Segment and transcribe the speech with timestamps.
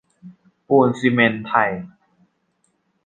[0.67, 1.69] ปูนซิเมนต์ไทย